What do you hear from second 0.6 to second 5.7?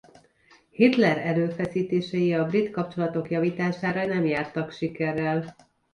Hitler erőfeszítései a brit kapcsolatok javítására nem jártak sikerrel.